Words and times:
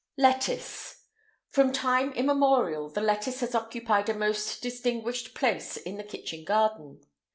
LETTUCE. 0.17 0.95
From 1.51 1.71
time 1.71 2.11
immemorial 2.13 2.89
the 2.89 3.01
lettuce 3.01 3.41
has 3.41 3.53
occupied 3.53 4.09
a 4.09 4.15
most 4.15 4.59
distinguished 4.63 5.35
place 5.35 5.77
in 5.77 5.97
the 5.97 6.03
kitchen 6.03 6.43
garden. 6.43 7.05